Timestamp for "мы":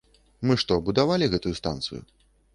0.47-0.57